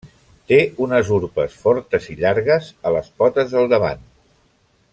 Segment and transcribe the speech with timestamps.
[0.51, 4.03] Té unes urpes fortes i llargues a les potes del davant.